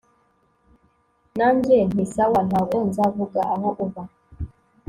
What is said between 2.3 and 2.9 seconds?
ntago